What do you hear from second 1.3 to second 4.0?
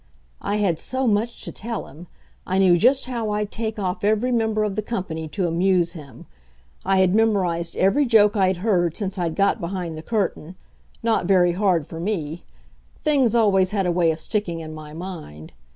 to tell him. I knew just how I'd take